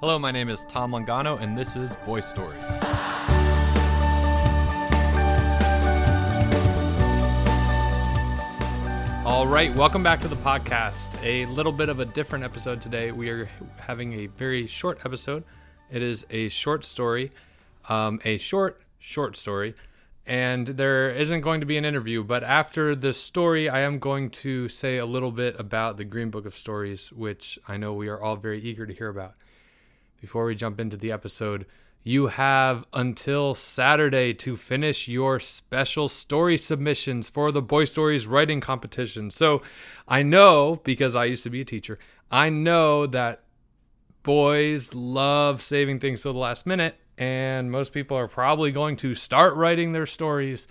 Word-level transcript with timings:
Hello, 0.00 0.16
my 0.16 0.30
name 0.30 0.48
is 0.48 0.64
Tom 0.68 0.92
Longano, 0.92 1.40
and 1.40 1.58
this 1.58 1.74
is 1.74 1.90
Boy 2.06 2.20
Stories. 2.20 2.56
All 9.26 9.48
right, 9.48 9.74
welcome 9.74 10.04
back 10.04 10.20
to 10.20 10.28
the 10.28 10.36
podcast. 10.36 11.20
A 11.24 11.46
little 11.46 11.72
bit 11.72 11.88
of 11.88 11.98
a 11.98 12.04
different 12.04 12.44
episode 12.44 12.80
today. 12.80 13.10
We 13.10 13.28
are 13.30 13.50
having 13.80 14.12
a 14.20 14.26
very 14.26 14.68
short 14.68 15.00
episode. 15.04 15.42
It 15.90 16.00
is 16.00 16.24
a 16.30 16.48
short 16.48 16.84
story, 16.84 17.32
um, 17.88 18.20
a 18.24 18.38
short, 18.38 18.80
short 19.00 19.36
story, 19.36 19.74
and 20.26 20.68
there 20.68 21.10
isn't 21.10 21.40
going 21.40 21.58
to 21.58 21.66
be 21.66 21.76
an 21.76 21.84
interview. 21.84 22.22
But 22.22 22.44
after 22.44 22.94
the 22.94 23.12
story, 23.12 23.68
I 23.68 23.80
am 23.80 23.98
going 23.98 24.30
to 24.30 24.68
say 24.68 24.98
a 24.98 25.06
little 25.06 25.32
bit 25.32 25.58
about 25.58 25.96
the 25.96 26.04
Green 26.04 26.30
Book 26.30 26.46
of 26.46 26.56
Stories, 26.56 27.10
which 27.10 27.58
I 27.66 27.76
know 27.76 27.94
we 27.94 28.06
are 28.06 28.22
all 28.22 28.36
very 28.36 28.62
eager 28.62 28.86
to 28.86 28.94
hear 28.94 29.08
about. 29.08 29.34
Before 30.20 30.44
we 30.44 30.54
jump 30.54 30.80
into 30.80 30.96
the 30.96 31.12
episode, 31.12 31.64
you 32.02 32.26
have 32.26 32.84
until 32.92 33.54
Saturday 33.54 34.34
to 34.34 34.56
finish 34.56 35.06
your 35.06 35.38
special 35.38 36.08
story 36.08 36.56
submissions 36.56 37.28
for 37.28 37.52
the 37.52 37.62
Boy 37.62 37.84
Stories 37.84 38.26
writing 38.26 38.60
competition. 38.60 39.30
So 39.30 39.62
I 40.08 40.22
know, 40.22 40.76
because 40.82 41.14
I 41.14 41.26
used 41.26 41.44
to 41.44 41.50
be 41.50 41.60
a 41.60 41.64
teacher, 41.64 41.98
I 42.30 42.50
know 42.50 43.06
that 43.06 43.44
boys 44.24 44.92
love 44.92 45.62
saving 45.62 46.00
things 46.00 46.22
till 46.22 46.32
the 46.32 46.38
last 46.38 46.66
minute, 46.66 46.96
and 47.16 47.70
most 47.70 47.92
people 47.92 48.16
are 48.16 48.28
probably 48.28 48.72
going 48.72 48.96
to 48.96 49.14
start 49.14 49.54
writing 49.54 49.92
their 49.92 50.06
stories 50.06 50.66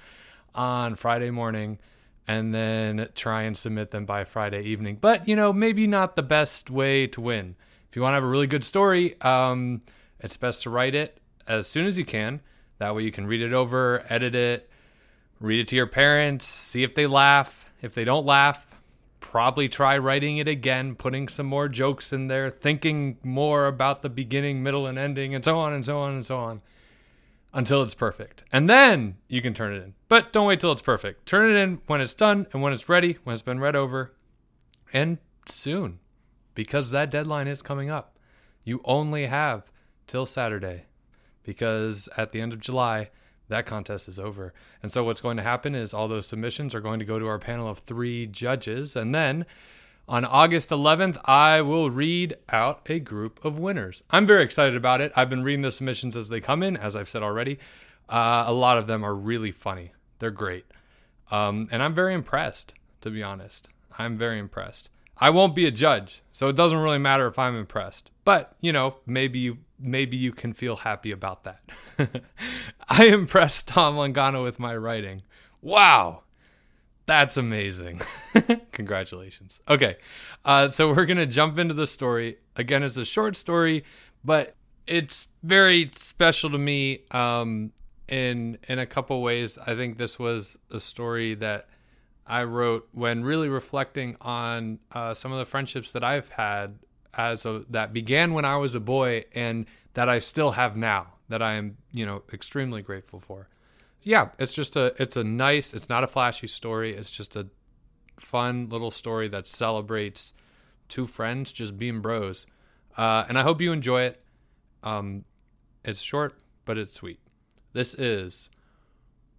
on 0.55 0.95
Friday 0.95 1.29
morning 1.29 1.79
and 2.27 2.53
then 2.53 3.07
try 3.15 3.43
and 3.43 3.55
submit 3.57 3.91
them 3.91 4.05
by 4.05 4.25
Friday 4.25 4.63
evening. 4.63 4.97
But, 4.99 5.27
you 5.27 5.35
know, 5.37 5.53
maybe 5.53 5.87
not 5.87 6.17
the 6.17 6.23
best 6.23 6.69
way 6.69 7.07
to 7.07 7.21
win. 7.21 7.55
If 7.89 7.95
you 7.95 8.01
want 8.01 8.11
to 8.13 8.15
have 8.15 8.23
a 8.23 8.27
really 8.27 8.47
good 8.47 8.63
story, 8.63 9.19
um, 9.21 9.81
it's 10.19 10.37
best 10.37 10.63
to 10.63 10.69
write 10.69 10.95
it 10.95 11.19
as 11.47 11.67
soon 11.67 11.87
as 11.87 11.97
you 11.97 12.05
can. 12.05 12.41
That 12.79 12.95
way 12.95 13.03
you 13.03 13.11
can 13.11 13.25
read 13.25 13.41
it 13.41 13.53
over, 13.53 14.05
edit 14.09 14.35
it, 14.35 14.69
read 15.39 15.61
it 15.61 15.67
to 15.69 15.75
your 15.75 15.87
parents, 15.87 16.45
see 16.45 16.83
if 16.83 16.95
they 16.95 17.07
laugh. 17.07 17.65
If 17.81 17.93
they 17.93 18.05
don't 18.05 18.25
laugh, 18.25 18.65
probably 19.19 19.69
try 19.69 19.97
writing 19.97 20.37
it 20.37 20.47
again, 20.47 20.95
putting 20.95 21.27
some 21.27 21.45
more 21.45 21.69
jokes 21.69 22.11
in 22.11 22.27
there, 22.27 22.49
thinking 22.49 23.17
more 23.23 23.67
about 23.67 24.01
the 24.01 24.09
beginning, 24.09 24.63
middle, 24.63 24.87
and 24.87 24.97
ending, 24.97 25.35
and 25.35 25.45
so 25.45 25.57
on 25.57 25.73
and 25.73 25.85
so 25.85 25.99
on 25.99 26.13
and 26.13 26.25
so 26.25 26.37
on 26.37 26.61
until 27.53 27.81
it's 27.81 27.93
perfect. 27.93 28.43
And 28.51 28.69
then 28.69 29.17
you 29.27 29.41
can 29.41 29.53
turn 29.53 29.73
it 29.73 29.83
in. 29.83 29.93
But 30.07 30.33
don't 30.33 30.47
wait 30.47 30.59
till 30.59 30.71
it's 30.71 30.81
perfect. 30.81 31.25
Turn 31.25 31.49
it 31.49 31.55
in 31.55 31.81
when 31.87 32.01
it's 32.01 32.13
done 32.13 32.47
and 32.51 32.61
when 32.61 32.73
it's 32.73 32.89
ready, 32.89 33.17
when 33.23 33.33
it's 33.33 33.43
been 33.43 33.59
read 33.59 33.75
over, 33.75 34.13
and 34.93 35.17
soon 35.47 35.99
because 36.57 36.89
that 36.89 37.11
deadline 37.11 37.47
is 37.47 37.61
coming 37.61 37.87
up. 37.87 38.17
You 38.63 38.81
only 38.83 39.27
have 39.27 39.71
till 40.07 40.25
Saturday 40.25 40.85
because 41.43 42.09
at 42.17 42.31
the 42.31 42.41
end 42.41 42.51
of 42.51 42.59
July, 42.59 43.11
that 43.47 43.67
contest 43.67 44.07
is 44.07 44.19
over. 44.19 44.55
And 44.81 44.91
so 44.91 45.03
what's 45.03 45.21
going 45.21 45.37
to 45.37 45.43
happen 45.43 45.75
is 45.75 45.93
all 45.93 46.07
those 46.07 46.25
submissions 46.25 46.73
are 46.73 46.81
going 46.81 46.97
to 46.97 47.05
go 47.05 47.19
to 47.19 47.27
our 47.27 47.37
panel 47.37 47.69
of 47.69 47.77
three 47.77 48.25
judges. 48.25 48.95
And 48.95 49.13
then 49.13 49.45
on 50.07 50.25
August 50.25 50.71
11th, 50.71 51.21
I 51.25 51.61
will 51.61 51.91
read 51.91 52.35
out 52.49 52.81
a 52.89 52.99
group 52.99 53.45
of 53.45 53.59
winners. 53.59 54.01
I'm 54.09 54.25
very 54.25 54.41
excited 54.41 54.75
about 54.75 54.99
it. 54.99 55.11
I've 55.15 55.29
been 55.29 55.43
reading 55.43 55.61
the 55.61 55.69
submissions 55.69 56.17
as 56.17 56.27
they 56.29 56.41
come 56.41 56.63
in, 56.63 56.75
as 56.75 56.95
I've 56.95 57.07
said 57.07 57.21
already. 57.21 57.59
Uh, 58.09 58.45
a 58.47 58.51
lot 58.51 58.79
of 58.79 58.87
them 58.87 59.03
are 59.05 59.13
really 59.13 59.51
funny, 59.51 59.91
they're 60.17 60.31
great. 60.31 60.65
Um, 61.29 61.67
and 61.71 61.83
I'm 61.83 61.93
very 61.93 62.15
impressed, 62.15 62.73
to 63.01 63.11
be 63.11 63.21
honest. 63.21 63.67
I'm 63.99 64.17
very 64.17 64.39
impressed. 64.39 64.89
I 65.19 65.29
won't 65.29 65.55
be 65.55 65.65
a 65.65 65.71
judge, 65.71 66.21
so 66.31 66.47
it 66.47 66.55
doesn't 66.55 66.77
really 66.77 66.97
matter 66.99 67.27
if 67.27 67.39
I'm 67.39 67.55
impressed. 67.55 68.11
But, 68.23 68.55
you 68.61 68.71
know, 68.71 68.97
maybe 69.05 69.39
you 69.39 69.57
maybe 69.79 70.17
you 70.17 70.31
can 70.31 70.53
feel 70.53 70.77
happy 70.77 71.11
about 71.11 71.43
that. 71.43 71.61
I 72.89 73.05
impressed 73.05 73.67
Tom 73.67 73.95
Longano 73.95 74.43
with 74.43 74.59
my 74.59 74.75
writing. 74.75 75.21
Wow. 75.61 76.23
That's 77.05 77.37
amazing. 77.37 78.01
Congratulations. 78.73 79.61
Okay. 79.69 79.95
Uh, 80.43 80.67
so 80.67 80.93
we're 80.93 81.05
going 81.05 81.17
to 81.17 81.25
jump 81.25 81.57
into 81.57 81.73
the 81.73 81.87
story. 81.87 82.37
Again, 82.55 82.83
it's 82.83 82.97
a 82.97 83.05
short 83.05 83.37
story, 83.37 83.85
but 84.25 84.55
it's 84.87 85.29
very 85.43 85.89
special 85.93 86.49
to 86.49 86.57
me 86.57 87.03
um, 87.11 87.71
in 88.07 88.57
in 88.67 88.79
a 88.79 88.85
couple 88.85 89.21
ways. 89.21 89.57
I 89.57 89.75
think 89.75 89.97
this 89.97 90.19
was 90.19 90.57
a 90.71 90.79
story 90.79 91.35
that 91.35 91.69
I 92.27 92.43
wrote 92.43 92.89
when 92.91 93.23
really 93.23 93.49
reflecting 93.49 94.17
on 94.21 94.79
uh, 94.91 95.13
some 95.13 95.31
of 95.31 95.39
the 95.39 95.45
friendships 95.45 95.91
that 95.91 96.03
I've 96.03 96.29
had 96.29 96.79
as 97.13 97.45
a 97.45 97.63
that 97.69 97.93
began 97.93 98.33
when 98.33 98.45
I 98.45 98.57
was 98.57 98.75
a 98.75 98.79
boy 98.79 99.23
and 99.33 99.65
that 99.93 100.09
I 100.09 100.19
still 100.19 100.51
have 100.51 100.75
now 100.75 101.13
that 101.29 101.41
I 101.41 101.53
am 101.53 101.77
you 101.93 102.05
know 102.05 102.23
extremely 102.33 102.81
grateful 102.81 103.19
for. 103.19 103.47
Yeah, 104.03 104.29
it's 104.37 104.53
just 104.53 104.75
a 104.75 104.93
it's 105.01 105.15
a 105.17 105.23
nice 105.23 105.73
it's 105.73 105.89
not 105.89 106.03
a 106.03 106.07
flashy 106.07 106.47
story. 106.47 106.95
It's 106.95 107.09
just 107.09 107.35
a 107.35 107.47
fun 108.19 108.69
little 108.69 108.91
story 108.91 109.27
that 109.29 109.47
celebrates 109.47 110.33
two 110.89 111.07
friends 111.07 111.51
just 111.51 111.77
being 111.77 112.01
bros. 112.01 112.45
Uh, 112.97 113.25
and 113.29 113.37
I 113.37 113.43
hope 113.43 113.61
you 113.61 113.71
enjoy 113.71 114.03
it. 114.03 114.21
Um, 114.83 115.23
it's 115.83 116.01
short, 116.01 116.33
but 116.65 116.77
it's 116.77 116.95
sweet. 116.95 117.19
This 117.73 117.93
is 117.93 118.49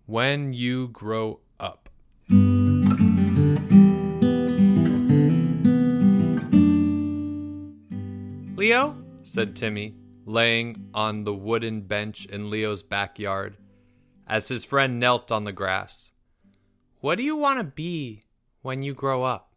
when 0.07 0.53
you 0.53 0.89
grow 0.89 1.41
Leo, 8.69 9.03
said 9.23 9.57
Timmy, 9.57 9.95
laying 10.27 10.91
on 10.93 11.25
the 11.25 11.33
wooden 11.33 11.81
bench 11.81 12.27
in 12.27 12.51
Leo's 12.51 12.83
backyard, 12.83 13.57
as 14.27 14.49
his 14.49 14.67
friend 14.67 15.01
knelt 15.01 15.33
on 15.33 15.45
the 15.45 15.55
grass. 15.55 16.11
What 17.01 17.15
do 17.15 17.23
you 17.23 17.35
want 17.35 17.61
to 17.61 17.65
be 17.65 18.25
when 18.61 18.83
you 18.83 18.93
grow 18.93 19.23
up? 19.23 19.55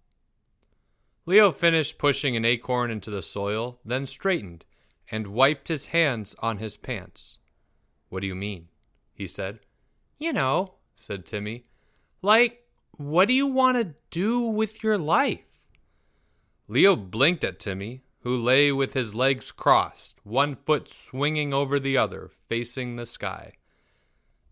Leo 1.26 1.52
finished 1.52 1.98
pushing 1.98 2.38
an 2.38 2.46
acorn 2.46 2.90
into 2.90 3.12
the 3.12 3.22
soil, 3.22 3.82
then 3.84 4.06
straightened 4.06 4.64
and 5.12 5.28
wiped 5.28 5.68
his 5.68 5.88
hands 5.88 6.34
on 6.40 6.60
his 6.60 6.78
pants. 6.78 7.38
What 8.08 8.22
do 8.22 8.28
you 8.28 8.36
mean? 8.36 8.70
he 9.14 9.28
said. 9.28 9.60
You 10.20 10.32
know, 10.32 10.76
said 10.96 11.26
Timmy. 11.26 11.66
Like, 12.22 12.66
what 12.92 13.28
do 13.28 13.34
you 13.34 13.48
want 13.48 13.76
to 13.76 13.94
do 14.10 14.40
with 14.40 14.82
your 14.82 14.98
life? 14.98 15.44
Leo 16.70 16.96
blinked 16.96 17.44
at 17.44 17.60
Timmy, 17.60 18.04
who 18.22 18.38
lay 18.38 18.72
with 18.72 18.94
his 18.94 19.16
legs 19.16 19.52
crossed, 19.52 20.20
one 20.24 20.56
foot 20.56 20.88
swinging 20.88 21.54
over 21.54 21.80
the 21.80 21.98
other, 21.98 22.30
facing 22.48 22.96
the 22.96 23.06
sky. 23.06 23.54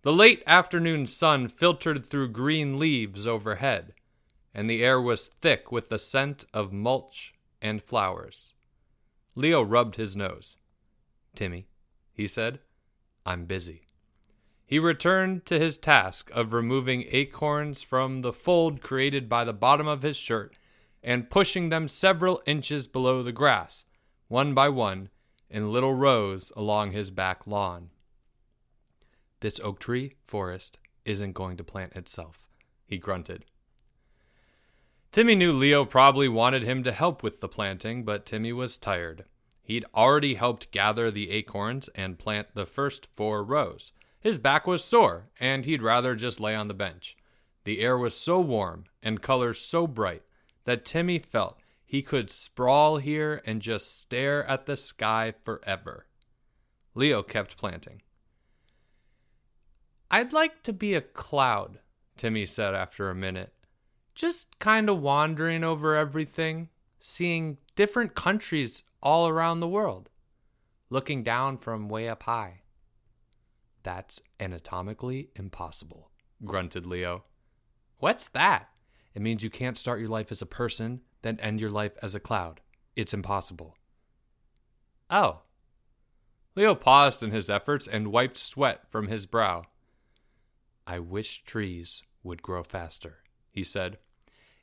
The 0.01 0.13
late 0.13 0.43
afternoon 0.47 1.05
sun 1.07 1.49
filtered 1.49 2.05
through 2.05 2.29
green 2.29 2.79
leaves 2.79 3.27
overhead, 3.27 3.93
and 4.53 4.69
the 4.69 4.83
air 4.83 4.99
was 4.99 5.27
thick 5.27 5.71
with 5.71 5.89
the 5.89 5.99
scent 5.99 6.45
of 6.53 6.73
mulch 6.73 7.33
and 7.61 7.81
flowers. 7.81 8.53
Leo 9.35 9.61
rubbed 9.61 9.97
his 9.97 10.15
nose. 10.15 10.57
Timmy, 11.35 11.67
he 12.13 12.27
said, 12.27 12.59
I'm 13.25 13.45
busy. 13.45 13.83
He 14.65 14.79
returned 14.79 15.45
to 15.47 15.59
his 15.59 15.77
task 15.77 16.29
of 16.33 16.53
removing 16.53 17.05
acorns 17.09 17.83
from 17.83 18.21
the 18.21 18.33
fold 18.33 18.81
created 18.81 19.27
by 19.27 19.43
the 19.43 19.53
bottom 19.53 19.87
of 19.87 20.01
his 20.01 20.17
shirt 20.17 20.58
and 21.03 21.29
pushing 21.29 21.69
them 21.69 21.87
several 21.87 22.41
inches 22.45 22.87
below 22.87 23.23
the 23.23 23.31
grass, 23.31 23.85
one 24.27 24.53
by 24.53 24.69
one, 24.69 25.09
in 25.49 25.71
little 25.71 25.93
rows 25.93 26.51
along 26.55 26.91
his 26.91 27.11
back 27.11 27.47
lawn. 27.47 27.89
This 29.39 29.59
oak 29.61 29.79
tree 29.79 30.15
forest 30.25 30.77
isn't 31.05 31.33
going 31.33 31.57
to 31.57 31.63
plant 31.63 31.93
itself, 31.93 32.47
he 32.85 32.97
grunted. 32.97 33.45
Timmy 35.11 35.33
knew 35.33 35.51
Leo 35.51 35.85
probably 35.85 36.27
wanted 36.27 36.61
him 36.61 36.83
to 36.83 36.91
help 36.91 37.23
with 37.23 37.39
the 37.39 37.47
planting, 37.47 38.03
but 38.03 38.25
Timmy 38.25 38.53
was 38.53 38.77
tired. 38.77 39.25
He'd 39.63 39.85
already 39.95 40.35
helped 40.35 40.71
gather 40.71 41.09
the 41.09 41.31
acorns 41.31 41.89
and 41.95 42.19
plant 42.19 42.49
the 42.53 42.65
first 42.65 43.07
four 43.15 43.43
rows. 43.43 43.91
His 44.19 44.37
back 44.37 44.67
was 44.67 44.83
sore, 44.83 45.29
and 45.39 45.65
he'd 45.65 45.81
rather 45.81 46.15
just 46.15 46.39
lay 46.39 46.53
on 46.53 46.67
the 46.67 46.73
bench. 46.73 47.15
The 47.63 47.79
air 47.79 47.97
was 47.97 48.15
so 48.15 48.39
warm 48.39 48.85
and 49.01 49.21
colors 49.21 49.59
so 49.59 49.87
bright 49.87 50.23
that 50.65 50.85
Timmy 50.85 51.19
felt 51.19 51.59
he 51.85 52.01
could 52.01 52.29
sprawl 52.29 52.97
here 52.97 53.41
and 53.45 53.61
just 53.61 53.99
stare 53.99 54.45
at 54.45 54.65
the 54.65 54.77
sky 54.77 55.33
forever. 55.43 56.05
Leo 56.93 57.23
kept 57.23 57.57
planting. 57.57 58.01
I'd 60.11 60.33
like 60.33 60.63
to 60.63 60.73
be 60.73 60.95
a 60.95 61.01
cloud, 61.01 61.79
Timmy 62.17 62.45
said 62.45 62.73
after 62.75 63.09
a 63.09 63.15
minute. 63.15 63.53
Just 64.15 64.59
kind 64.59 64.89
of 64.89 65.01
wandering 65.01 65.63
over 65.63 65.95
everything, 65.95 66.69
seeing 66.99 67.57
different 67.75 68.15
countries 68.15 68.83
all 69.01 69.27
around 69.27 69.59
the 69.59 69.67
world, 69.67 70.09
looking 70.89 71.23
down 71.23 71.57
from 71.57 71.89
way 71.89 72.09
up 72.09 72.23
high. 72.23 72.61
That's 73.83 74.21
anatomically 74.39 75.29
impossible, 75.35 76.11
grunted 76.43 76.85
Leo. 76.85 77.23
What's 77.97 78.27
that? 78.29 78.69
It 79.13 79.21
means 79.21 79.43
you 79.43 79.49
can't 79.49 79.77
start 79.77 79.99
your 79.99 80.09
life 80.09 80.31
as 80.31 80.41
a 80.41 80.45
person, 80.45 81.01
then 81.21 81.39
end 81.39 81.59
your 81.59 81.71
life 81.71 81.93
as 82.01 82.15
a 82.15 82.19
cloud. 82.19 82.61
It's 82.95 83.13
impossible. 83.13 83.75
Oh, 85.09 85.39
Leo 86.55 86.75
paused 86.75 87.23
in 87.23 87.31
his 87.31 87.49
efforts 87.49 87.87
and 87.87 88.11
wiped 88.11 88.37
sweat 88.37 88.83
from 88.89 89.07
his 89.07 89.25
brow. 89.25 89.63
I 90.85 90.99
wish 90.99 91.43
trees 91.43 92.03
would 92.23 92.41
grow 92.41 92.63
faster, 92.63 93.19
he 93.51 93.63
said. 93.63 93.97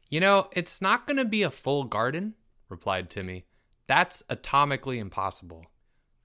You 0.09 0.21
know, 0.21 0.49
it's 0.53 0.83
not 0.83 1.07
going 1.07 1.17
to 1.17 1.25
be 1.25 1.43
a 1.43 1.51
full 1.51 1.85
garden, 1.85 2.35
replied 2.69 3.11
Timmy. 3.11 3.47
That's 3.87 4.23
atomically 4.29 4.99
impossible. 4.99 5.65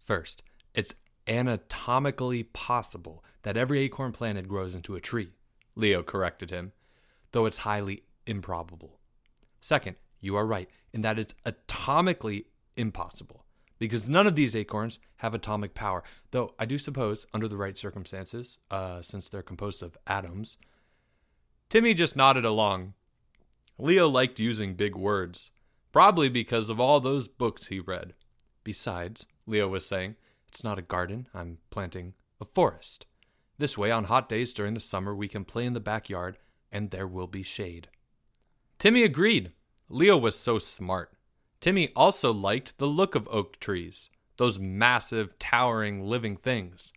First, 0.04 0.44
it's 0.74 0.94
anatomically 1.28 2.44
possible 2.44 3.24
that 3.44 3.58
every 3.58 3.80
acorn 3.80 4.12
planted 4.12 4.48
grows 4.48 4.76
into 4.76 4.96
a 4.96 5.02
tree, 5.02 5.32
Leo 5.76 6.04
corrected 6.04 6.50
him, 6.50 6.74
though 7.32 7.46
it's 7.46 7.60
highly 7.60 8.04
improbable. 8.26 9.00
Second, 9.60 9.96
you 10.20 10.36
are 10.36 10.46
right 10.46 10.70
in 10.94 11.02
that 11.02 11.20
it's 11.20 11.36
atomically 11.46 12.46
impossible 12.76 13.46
because 13.80 14.08
none 14.08 14.28
of 14.28 14.36
these 14.36 14.56
acorns 14.56 15.00
have 15.18 15.34
atomic 15.34 15.74
power, 15.74 16.04
though 16.30 16.54
I 16.60 16.66
do 16.66 16.78
suppose, 16.78 17.26
under 17.34 17.48
the 17.48 17.58
right 17.58 17.78
circumstances, 17.78 18.60
uh, 18.70 19.02
since 19.02 19.28
they're 19.28 19.42
composed 19.42 19.82
of 19.82 19.98
atoms. 20.06 20.58
Timmy 21.70 21.94
just 21.94 22.16
nodded 22.16 22.46
along. 22.46 22.94
Leo 23.80 24.08
liked 24.08 24.40
using 24.40 24.76
big 24.76 24.96
words, 24.96 25.50
probably 25.92 26.30
because 26.30 26.70
of 26.70 26.80
all 26.80 27.00
those 27.00 27.28
books 27.28 27.68
he 27.68 27.80
read. 27.80 28.14
Besides, 28.64 29.26
Leo 29.48 29.68
was 29.68 29.86
saying, 29.86 30.16
it's 30.48 30.64
not 30.64 30.78
a 30.78 30.84
garden, 30.84 31.28
I'm 31.34 31.58
planting 31.72 32.14
a 32.40 32.46
forest. 32.46 33.08
This 33.58 33.78
way, 33.78 33.90
on 33.90 34.04
hot 34.04 34.30
days 34.30 34.54
during 34.54 34.76
the 34.76 34.80
summer, 34.80 35.16
we 35.16 35.28
can 35.28 35.46
play 35.46 35.66
in 35.66 35.74
the 35.74 35.80
backyard 35.80 36.38
and 36.72 36.92
there 36.92 37.08
will 37.08 37.28
be 37.28 37.44
shade. 37.44 37.88
Timmy 38.82 39.04
agreed. 39.04 39.52
Leo 39.90 40.18
was 40.18 40.36
so 40.36 40.58
smart. 40.58 41.14
Timmy 41.60 41.90
also 41.96 42.34
liked 42.34 42.80
the 42.80 42.88
look 42.88 43.14
of 43.14 43.28
oak 43.28 43.60
trees, 43.60 44.10
those 44.38 44.58
massive, 44.58 45.38
towering, 45.38 46.04
living 46.04 46.36
things. 46.36 46.92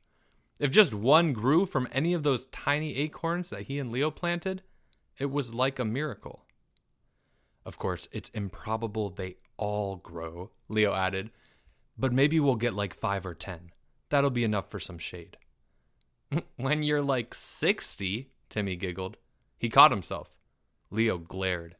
If 0.58 0.70
just 0.70 0.94
one 0.94 1.34
grew 1.34 1.66
from 1.66 1.86
any 1.92 2.14
of 2.14 2.22
those 2.22 2.46
tiny 2.46 2.96
acorns 2.96 3.50
that 3.50 3.64
he 3.64 3.78
and 3.78 3.92
Leo 3.92 4.10
planted, 4.10 4.62
it 5.18 5.30
was 5.30 5.52
like 5.52 5.78
a 5.78 5.84
miracle. 5.84 6.46
Of 7.66 7.76
course, 7.76 8.08
it's 8.12 8.30
improbable 8.30 9.10
they 9.10 9.36
all 9.58 9.96
grow, 9.96 10.52
Leo 10.70 10.94
added, 10.94 11.32
but 11.98 12.14
maybe 12.14 12.40
we'll 12.40 12.54
get 12.54 12.72
like 12.72 12.94
five 12.94 13.26
or 13.26 13.34
ten. 13.34 13.72
That'll 14.08 14.30
be 14.30 14.44
enough 14.44 14.70
for 14.70 14.80
some 14.80 14.96
shade. 14.96 15.36
when 16.56 16.82
you're 16.82 17.02
like 17.02 17.34
60, 17.34 18.30
Timmy 18.48 18.74
giggled. 18.74 19.18
He 19.58 19.68
caught 19.68 19.90
himself. 19.90 20.33
Leo 20.94 21.18
glared. 21.18 21.76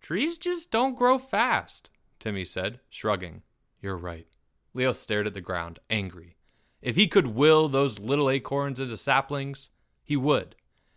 Trees 0.00 0.38
just 0.38 0.70
don't 0.70 0.96
grow 0.96 1.18
fast, 1.18 1.88
Timmy 2.18 2.44
said, 2.44 2.80
shrugging. 2.88 3.42
You're 3.80 3.96
right. 3.96 4.26
Leo 4.74 4.92
stared 4.92 5.28
at 5.28 5.34
the 5.34 5.40
ground, 5.40 5.78
angry. 5.88 6.36
If 6.82 6.96
he 6.96 7.06
could 7.06 7.28
will 7.28 7.68
those 7.68 7.98
little 8.00 8.28
acorns 8.28 8.80
into 8.80 8.96
saplings, 8.96 9.70
he 10.02 10.16
would. 10.16 10.56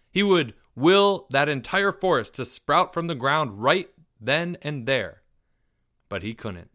He 0.10 0.24
would 0.24 0.56
will 0.76 1.28
that 1.30 1.48
entire 1.48 1.92
forest 1.92 2.34
to 2.36 2.46
sprout 2.46 2.94
from 2.94 3.08
the 3.08 3.16
ground 3.16 3.62
right 3.62 3.90
then 4.20 4.58
and 4.62 4.88
there. 4.88 5.22
But 6.10 6.24
he 6.24 6.34
couldn't. 6.34 6.72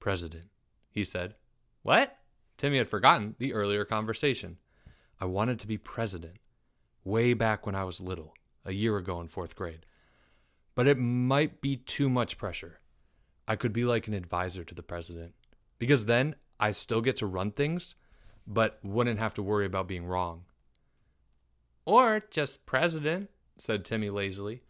President, 0.00 0.46
he 0.90 1.04
said. 1.04 1.34
What? 1.82 2.18
Timmy 2.56 2.78
had 2.78 2.88
forgotten 2.88 3.36
the 3.38 3.54
earlier 3.54 3.84
conversation. 3.84 4.58
I 5.20 5.24
wanted 5.26 5.60
to 5.60 5.66
be 5.66 5.78
president 5.78 6.38
way 7.04 7.32
back 7.32 7.64
when 7.64 7.74
I 7.74 7.84
was 7.84 8.00
little, 8.00 8.34
a 8.66 8.72
year 8.72 8.98
ago 8.98 9.18
in 9.20 9.28
fourth 9.28 9.56
grade. 9.56 9.86
But 10.74 10.86
it 10.86 10.98
might 10.98 11.62
be 11.62 11.76
too 11.76 12.10
much 12.10 12.36
pressure. 12.36 12.80
I 13.48 13.56
could 13.56 13.72
be 13.72 13.84
like 13.84 14.06
an 14.06 14.14
advisor 14.14 14.64
to 14.64 14.74
the 14.74 14.82
president, 14.82 15.32
because 15.78 16.04
then 16.04 16.34
I 16.60 16.72
still 16.72 17.00
get 17.00 17.16
to 17.16 17.26
run 17.26 17.52
things, 17.52 17.94
but 18.46 18.78
wouldn't 18.82 19.18
have 19.18 19.32
to 19.34 19.42
worry 19.42 19.64
about 19.64 19.88
being 19.88 20.06
wrong. 20.06 20.44
Or 21.86 22.22
just 22.30 22.66
president, 22.66 23.30
said 23.56 23.84
Timmy 23.84 24.10
lazily. 24.10 24.62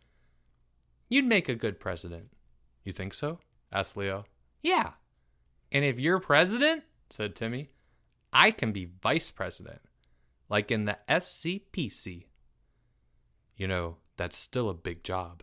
You'd 1.08 1.25
make 1.25 1.48
a 1.48 1.54
good 1.54 1.81
president. 1.81 2.31
You 2.84 2.93
think 2.93 3.14
so? 3.14 3.40
asked 3.72 3.96
Leo. 3.96 4.26
Yeah, 4.62 4.93
and 5.72 5.84
if 5.84 5.98
you're 5.98 6.20
president, 6.20 6.84
said 7.10 7.34
Timmy, 7.34 7.70
I 8.32 8.50
can 8.50 8.72
be 8.72 8.88
vice 9.02 9.31
president, 9.31 9.81
like 10.48 10.70
in 10.70 10.84
the 10.84 10.98
SCPC. 11.08 12.26
You 13.56 13.69
know, 13.69 13.97
that's 14.17 14.37
still 14.37 14.69
a 14.69 14.75
big 14.75 15.03
job. 15.03 15.43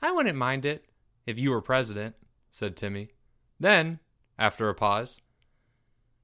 I 0.00 0.12
wouldn't 0.12 0.38
mind 0.38 0.64
it 0.64 0.84
if 1.26 1.38
you 1.38 1.50
were 1.50 1.60
president, 1.60 2.14
said 2.50 2.76
Timmy. 2.76 3.10
Then, 3.58 3.98
after 4.38 4.68
a 4.68 4.74
pause, 4.74 5.20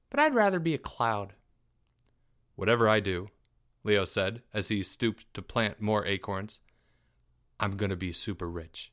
but 0.09 0.19
I'd 0.19 0.33
rather 0.33 0.59
be 0.59 0.73
a 0.73 0.79
cloud. 0.79 1.33
Whatever 2.55 2.87
I 2.87 3.01
do, 3.01 3.29
Leo 3.83 4.05
said 4.05 4.41
as 4.53 4.69
he 4.69 4.81
stooped 4.81 5.31
to 5.33 5.41
plant 5.41 5.81
more 5.81 6.05
acorns, 6.05 6.61
I'm 7.59 7.77
going 7.77 7.89
to 7.89 7.97
be 7.97 8.13
super 8.13 8.49
rich. 8.49 8.91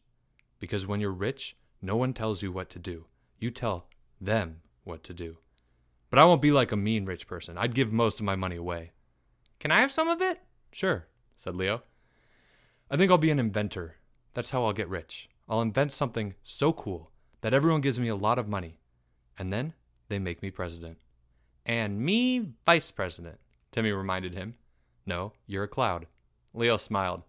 Because 0.59 0.87
when 0.87 1.01
you're 1.01 1.13
rich, 1.13 1.57
no 1.81 1.97
one 1.97 2.13
tells 2.13 2.43
you 2.43 2.53
what 2.53 2.71
to 2.71 2.79
do. 2.79 3.07
You 3.39 3.51
tell 3.51 3.87
them 4.21 4.63
what 4.85 5.03
to 5.05 5.15
do. 5.15 5.39
But 6.11 6.19
I 6.19 6.25
won't 6.25 6.43
be 6.43 6.53
like 6.53 6.73
a 6.73 6.77
mean 6.77 7.05
rich 7.05 7.27
person. 7.27 7.57
I'd 7.57 7.75
give 7.75 7.93
most 7.93 8.21
of 8.21 8.27
my 8.27 8.37
money 8.37 8.57
away. 8.57 8.93
Can 9.59 9.71
I 9.71 9.81
have 9.81 9.93
some 9.93 10.09
of 10.09 10.21
it? 10.21 10.41
Sure, 10.73 11.07
said 11.37 11.57
Leo. 11.57 11.83
I 12.93 12.99
think 12.99 13.11
I'll 13.11 13.17
be 13.17 13.31
an 13.31 13.39
inventor. 13.39 13.97
That's 14.35 14.51
how 14.51 14.67
I'll 14.67 14.75
get 14.75 14.87
rich. 14.87 15.31
I'll 15.49 15.63
invent 15.63 15.93
something 15.93 16.35
so 16.45 16.75
cool 16.75 17.11
that 17.41 17.55
everyone 17.55 17.81
gives 17.81 17.99
me 17.99 18.09
a 18.09 18.15
lot 18.15 18.39
of 18.39 18.49
money. 18.49 18.81
And 19.39 19.51
then 19.51 19.73
they 20.11 20.19
make 20.19 20.43
me 20.43 20.51
president. 20.51 20.99
And 21.65 22.03
me 22.03 22.53
vice 22.67 22.91
president, 22.91 23.39
Timmy 23.71 23.93
reminded 23.93 24.35
him. 24.35 24.57
No, 25.07 25.33
you're 25.47 25.65
a 25.65 25.69
cloud. 25.69 26.07
Leo 26.53 26.77
smiled. 26.77 27.23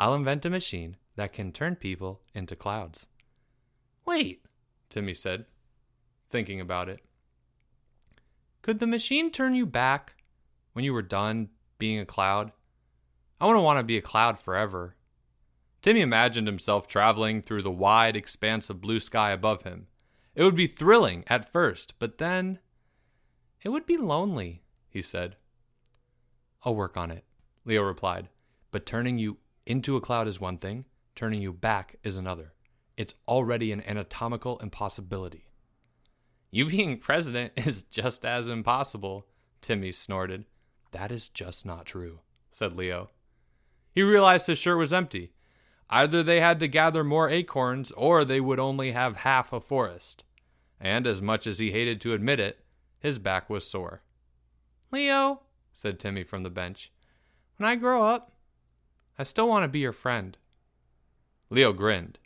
I'll 0.00 0.12
invent 0.12 0.44
a 0.44 0.50
machine 0.50 0.96
that 1.14 1.32
can 1.32 1.52
turn 1.52 1.76
people 1.76 2.22
into 2.34 2.56
clouds. 2.56 3.06
Wait, 4.04 4.44
Timmy 4.90 5.14
said 5.14 5.46
thinking 6.30 6.60
about 6.60 6.88
it. 6.88 6.98
Could 8.60 8.80
the 8.80 8.88
machine 8.88 9.30
turn 9.30 9.54
you 9.54 9.66
back 9.66 10.14
when 10.72 10.84
you 10.84 10.92
were 10.92 11.00
done 11.00 11.50
being 11.78 12.00
a 12.00 12.04
cloud? 12.04 12.50
I 13.40 13.46
wouldn't 13.46 13.64
want 13.64 13.78
to 13.78 13.84
be 13.84 13.96
a 13.96 14.02
cloud 14.02 14.38
forever. 14.38 14.96
Timmy 15.82 16.00
imagined 16.00 16.46
himself 16.46 16.88
traveling 16.88 17.42
through 17.42 17.62
the 17.62 17.70
wide 17.70 18.16
expanse 18.16 18.70
of 18.70 18.80
blue 18.80 19.00
sky 19.00 19.32
above 19.32 19.64
him. 19.64 19.86
It 20.34 20.42
would 20.42 20.56
be 20.56 20.66
thrilling 20.66 21.24
at 21.26 21.52
first, 21.52 21.94
but 21.98 22.18
then 22.18 22.58
it 23.62 23.68
would 23.68 23.86
be 23.86 23.96
lonely, 23.96 24.62
he 24.88 25.02
said. 25.02 25.36
I'll 26.62 26.74
work 26.74 26.96
on 26.96 27.10
it, 27.10 27.24
Leo 27.64 27.82
replied. 27.82 28.28
But 28.70 28.86
turning 28.86 29.18
you 29.18 29.38
into 29.66 29.96
a 29.96 30.00
cloud 30.00 30.26
is 30.26 30.40
one 30.40 30.58
thing, 30.58 30.86
turning 31.14 31.42
you 31.42 31.52
back 31.52 31.96
is 32.02 32.16
another. 32.16 32.52
It's 32.96 33.14
already 33.28 33.72
an 33.72 33.82
anatomical 33.86 34.58
impossibility. 34.58 35.48
You 36.50 36.66
being 36.66 36.98
president 36.98 37.52
is 37.56 37.82
just 37.82 38.24
as 38.24 38.48
impossible, 38.48 39.26
Timmy 39.60 39.92
snorted. 39.92 40.44
That 40.92 41.10
is 41.10 41.28
just 41.28 41.66
not 41.66 41.86
true, 41.86 42.20
said 42.50 42.76
Leo. 42.76 43.10
He 43.94 44.02
realized 44.02 44.48
his 44.48 44.58
shirt 44.58 44.76
was 44.76 44.92
empty. 44.92 45.32
Either 45.88 46.22
they 46.22 46.40
had 46.40 46.58
to 46.58 46.66
gather 46.66 47.04
more 47.04 47.30
acorns 47.30 47.92
or 47.92 48.24
they 48.24 48.40
would 48.40 48.58
only 48.58 48.90
have 48.90 49.18
half 49.18 49.52
a 49.52 49.60
forest. 49.60 50.24
And 50.80 51.06
as 51.06 51.22
much 51.22 51.46
as 51.46 51.60
he 51.60 51.70
hated 51.70 52.00
to 52.00 52.12
admit 52.12 52.40
it, 52.40 52.64
his 52.98 53.20
back 53.20 53.48
was 53.48 53.68
sore. 53.68 54.02
Leo, 54.90 55.42
said 55.72 56.00
Timmy 56.00 56.24
from 56.24 56.42
the 56.42 56.50
bench, 56.50 56.90
when 57.56 57.68
I 57.68 57.76
grow 57.76 58.02
up, 58.02 58.32
I 59.16 59.22
still 59.22 59.48
want 59.48 59.62
to 59.62 59.68
be 59.68 59.78
your 59.78 59.92
friend. 59.92 60.36
Leo 61.48 61.72
grinned. 61.72 62.18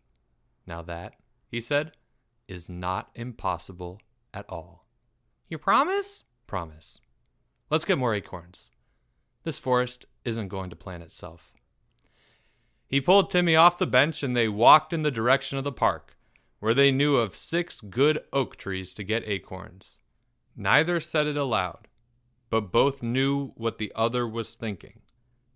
Now 0.67 0.81
that, 0.83 1.15
he 1.49 1.61
said, 1.61 1.93
is 2.47 2.69
not 2.69 3.11
impossible 3.15 4.01
at 4.33 4.47
all. 4.49 4.87
You 5.49 5.59
promise? 5.59 6.25
Promise. 6.47 7.01
Let's 7.69 7.85
get 7.85 7.99
more 7.99 8.15
acorns. 8.15 8.71
This 9.45 9.59
forest 9.59 10.07
isn't 10.25 10.49
going 10.49 10.71
to 10.71 10.77
plant 10.77 11.03
itself. 11.03 11.53
He 12.89 13.03
pulled 13.03 13.31
Timmy 13.31 13.55
off 13.55 13.77
the 13.77 13.87
bench 13.87 14.23
and 14.23 14.35
they 14.35 14.49
walked 14.49 14.95
in 14.95 15.03
the 15.03 15.11
direction 15.11 15.59
of 15.59 15.65
the 15.65 15.71
park, 15.71 16.17
where 16.59 16.73
they 16.73 16.91
knew 16.91 17.17
of 17.17 17.37
six 17.37 17.83
good 17.83 18.19
oak 18.33 18.57
trees 18.57 18.95
to 18.95 19.05
get 19.05 19.29
acorns. 19.29 19.99
Neither 20.57 20.99
said 20.99 21.27
it 21.27 21.37
aloud, 21.37 21.87
but 22.49 22.73
both 22.73 23.03
knew 23.03 23.53
what 23.57 23.77
the 23.77 23.93
other 23.95 24.27
was 24.27 24.55
thinking. 24.55 25.01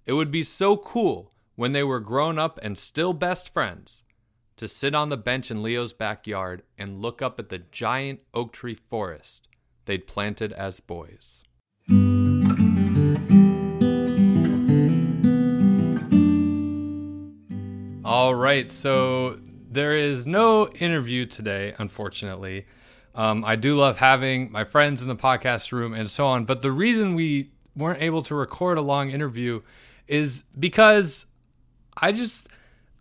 It 0.04 0.12
would 0.12 0.30
be 0.30 0.44
so 0.44 0.76
cool 0.76 1.32
when 1.56 1.72
they 1.72 1.82
were 1.82 2.00
grown 2.00 2.38
up 2.38 2.58
and 2.62 2.76
still 2.76 3.14
best 3.14 3.48
friends 3.48 4.04
to 4.56 4.68
sit 4.68 4.94
on 4.94 5.08
the 5.08 5.16
bench 5.16 5.50
in 5.50 5.62
Leo's 5.62 5.94
backyard 5.94 6.62
and 6.76 7.00
look 7.00 7.22
up 7.22 7.38
at 7.38 7.48
the 7.48 7.58
giant 7.58 8.20
oak 8.34 8.52
tree 8.52 8.74
forest 8.74 9.48
they'd 9.86 10.06
planted 10.06 10.52
as 10.52 10.80
boys. 10.80 11.42
Right, 18.42 18.70
so 18.70 19.38
there 19.70 19.96
is 19.96 20.26
no 20.26 20.68
interview 20.68 21.24
today, 21.26 21.74
unfortunately. 21.78 22.66
Um, 23.14 23.44
I 23.44 23.56
do 23.56 23.76
love 23.76 23.98
having 23.98 24.50
my 24.50 24.64
friends 24.64 25.02
in 25.02 25.08
the 25.08 25.16
podcast 25.16 25.72
room 25.72 25.94
and 25.94 26.10
so 26.10 26.26
on. 26.26 26.44
But 26.44 26.62
the 26.62 26.72
reason 26.72 27.14
we 27.14 27.50
weren't 27.76 28.02
able 28.02 28.22
to 28.24 28.34
record 28.34 28.78
a 28.78 28.82
long 28.82 29.10
interview 29.10 29.62
is 30.08 30.44
because 30.58 31.26
I 31.96 32.12
just 32.12 32.48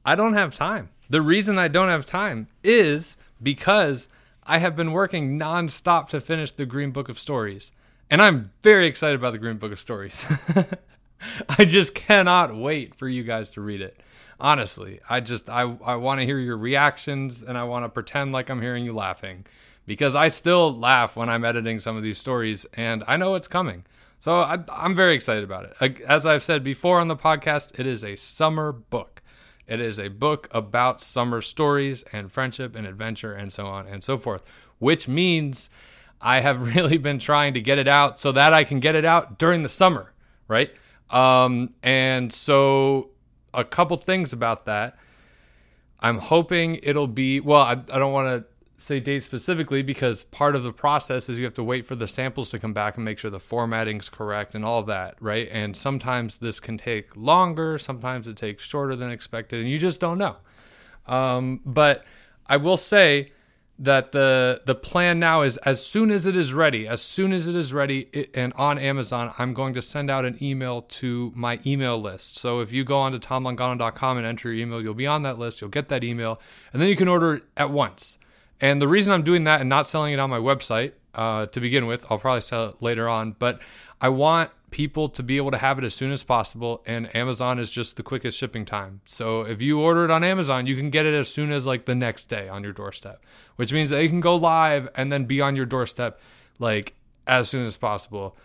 I 0.05 0.15
don't 0.15 0.33
have 0.33 0.55
time. 0.55 0.89
The 1.09 1.21
reason 1.21 1.57
I 1.57 1.67
don't 1.67 1.89
have 1.89 2.05
time 2.05 2.47
is 2.63 3.17
because 3.41 4.07
I 4.43 4.57
have 4.59 4.75
been 4.75 4.91
working 4.91 5.37
nonstop 5.37 6.07
to 6.09 6.21
finish 6.21 6.51
the 6.51 6.65
Green 6.65 6.91
Book 6.91 7.09
of 7.09 7.19
Stories. 7.19 7.71
And 8.09 8.21
I'm 8.21 8.51
very 8.63 8.87
excited 8.87 9.15
about 9.15 9.31
the 9.31 9.37
Green 9.37 9.57
Book 9.57 9.71
of 9.71 9.79
Stories. 9.79 10.25
I 11.49 11.65
just 11.65 11.95
cannot 11.95 12.55
wait 12.55 12.95
for 12.95 13.07
you 13.07 13.23
guys 13.23 13.51
to 13.51 13.61
read 13.61 13.81
it. 13.81 13.97
Honestly, 14.41 14.99
I 15.07 15.19
just 15.19 15.49
I 15.49 15.61
I 15.61 15.95
want 15.95 16.19
to 16.19 16.25
hear 16.25 16.39
your 16.39 16.57
reactions 16.57 17.43
and 17.43 17.55
I 17.55 17.63
want 17.63 17.85
to 17.85 17.89
pretend 17.89 18.31
like 18.31 18.49
I'm 18.49 18.59
hearing 18.59 18.83
you 18.83 18.91
laughing 18.91 19.45
because 19.85 20.15
I 20.15 20.29
still 20.29 20.75
laugh 20.75 21.15
when 21.15 21.29
I'm 21.29 21.45
editing 21.45 21.79
some 21.79 21.95
of 21.95 22.01
these 22.01 22.17
stories 22.17 22.65
and 22.73 23.03
I 23.07 23.17
know 23.17 23.35
it's 23.35 23.47
coming. 23.47 23.85
So 24.19 24.39
I, 24.39 24.57
am 24.83 24.95
very 24.95 25.13
excited 25.13 25.43
about 25.43 25.65
it. 25.65 26.01
As 26.01 26.25
I've 26.25 26.43
said 26.43 26.63
before 26.63 26.99
on 26.99 27.07
the 27.07 27.15
podcast, 27.15 27.79
it 27.79 27.85
is 27.85 28.03
a 28.03 28.15
summer 28.15 28.71
book. 28.71 29.21
It 29.67 29.79
is 29.79 29.99
a 29.99 30.07
book 30.07 30.47
about 30.51 31.03
summer 31.03 31.41
stories 31.41 32.03
and 32.11 32.31
friendship 32.31 32.75
and 32.75 32.87
adventure 32.87 33.33
and 33.33 33.53
so 33.53 33.67
on 33.67 33.85
and 33.85 34.03
so 34.03 34.17
forth, 34.17 34.41
which 34.79 35.07
means 35.07 35.69
I 36.19 36.39
have 36.39 36.61
really 36.75 36.97
been 36.97 37.19
trying 37.19 37.53
to 37.53 37.61
get 37.61 37.77
it 37.77 37.87
out 37.87 38.19
so 38.19 38.31
that 38.31 38.53
I 38.53 38.63
can 38.63 38.79
get 38.79 38.95
it 38.95 39.05
out 39.05 39.37
during 39.37 39.61
the 39.61 39.69
summer, 39.69 40.11
right? 40.47 40.73
Um, 41.11 41.75
and 41.83 42.33
so 42.33 43.10
a 43.53 43.63
couple 43.63 43.97
things 43.97 44.33
about 44.33 44.65
that. 44.65 44.97
I'm 45.99 46.17
hoping 46.17 46.79
it'll 46.81 47.07
be 47.07 47.39
well. 47.39 47.61
I, 47.61 47.73
I 47.73 47.99
don't 47.99 48.13
want 48.13 48.27
to 48.27 48.51
say 48.81 48.99
date 48.99 49.21
specifically 49.21 49.83
because 49.83 50.23
part 50.23 50.55
of 50.55 50.63
the 50.63 50.73
process 50.73 51.29
is 51.29 51.37
you 51.37 51.45
have 51.45 51.53
to 51.53 51.63
wait 51.63 51.85
for 51.85 51.95
the 51.95 52.07
samples 52.07 52.49
to 52.49 52.57
come 52.57 52.73
back 52.73 52.95
and 52.95 53.05
make 53.05 53.19
sure 53.19 53.29
the 53.29 53.39
formatting's 53.39 54.09
correct 54.09 54.55
and 54.55 54.65
all 54.65 54.81
that, 54.83 55.15
right? 55.19 55.47
And 55.51 55.77
sometimes 55.77 56.39
this 56.39 56.59
can 56.59 56.77
take 56.77 57.15
longer, 57.15 57.77
sometimes 57.77 58.27
it 58.27 58.37
takes 58.37 58.63
shorter 58.63 58.95
than 58.95 59.11
expected, 59.11 59.59
and 59.59 59.69
you 59.69 59.77
just 59.77 60.01
don't 60.01 60.17
know. 60.17 60.37
Um, 61.05 61.61
but 61.65 62.05
I 62.47 62.57
will 62.57 62.77
say 62.77 63.31
that 63.81 64.11
the 64.11 64.61
the 64.65 64.75
plan 64.75 65.19
now 65.19 65.41
is 65.41 65.57
as 65.57 65.83
soon 65.83 66.11
as 66.11 66.27
it 66.27 66.37
is 66.37 66.53
ready, 66.53 66.87
as 66.87 67.01
soon 67.01 67.33
as 67.33 67.47
it 67.47 67.55
is 67.55 67.73
ready 67.73 68.07
it, 68.13 68.29
and 68.35 68.53
on 68.53 68.77
Amazon, 68.77 69.33
I'm 69.39 69.55
going 69.55 69.73
to 69.73 69.81
send 69.81 70.11
out 70.11 70.23
an 70.23 70.37
email 70.41 70.83
to 70.83 71.33
my 71.35 71.59
email 71.65 71.99
list. 71.99 72.37
So 72.37 72.59
if 72.59 72.71
you 72.71 72.83
go 72.83 72.99
on 72.99 73.11
to 73.11 73.19
tomlongano.com 73.19 74.17
and 74.17 74.25
enter 74.25 74.53
your 74.53 74.63
email, 74.63 74.81
you'll 74.81 74.93
be 74.93 75.07
on 75.07 75.23
that 75.23 75.39
list. 75.39 75.61
You'll 75.61 75.71
get 75.71 75.89
that 75.89 76.03
email, 76.03 76.39
and 76.71 76.81
then 76.81 76.89
you 76.89 76.95
can 76.95 77.07
order 77.07 77.35
it 77.35 77.43
at 77.57 77.71
once. 77.71 78.19
And 78.61 78.79
the 78.79 78.87
reason 78.87 79.13
I'm 79.13 79.23
doing 79.23 79.45
that 79.45 79.59
and 79.59 79.69
not 79.69 79.87
selling 79.87 80.13
it 80.13 80.19
on 80.19 80.29
my 80.29 80.37
website 80.37 80.91
uh, 81.15 81.47
to 81.47 81.59
begin 81.59 81.87
with, 81.87 82.05
I'll 82.11 82.19
probably 82.19 82.41
sell 82.41 82.69
it 82.69 82.81
later 82.81 83.09
on, 83.09 83.35
but 83.39 83.61
I 83.99 84.09
want 84.09 84.51
people 84.71 85.09
to 85.09 85.21
be 85.21 85.37
able 85.37 85.51
to 85.51 85.57
have 85.57 85.77
it 85.77 85.83
as 85.83 85.93
soon 85.93 86.11
as 86.11 86.23
possible 86.23 86.81
and 86.85 87.13
Amazon 87.15 87.59
is 87.59 87.69
just 87.69 87.97
the 87.97 88.03
quickest 88.03 88.37
shipping 88.37 88.65
time. 88.65 89.01
So 89.05 89.41
if 89.41 89.61
you 89.61 89.79
order 89.79 90.05
it 90.05 90.11
on 90.11 90.23
Amazon, 90.23 90.65
you 90.65 90.75
can 90.75 90.89
get 90.89 91.05
it 91.05 91.13
as 91.13 91.31
soon 91.31 91.51
as 91.51 91.67
like 91.67 91.85
the 91.85 91.93
next 91.93 92.27
day 92.27 92.47
on 92.47 92.63
your 92.63 92.71
doorstep, 92.71 93.23
which 93.57 93.73
means 93.73 93.91
it 93.91 94.07
can 94.07 94.21
go 94.21 94.35
live 94.35 94.89
and 94.95 95.11
then 95.11 95.25
be 95.25 95.41
on 95.41 95.55
your 95.55 95.65
doorstep 95.65 96.19
like 96.57 96.93
as 97.27 97.49
soon 97.49 97.65
as 97.65 97.77
possible. 97.77 98.37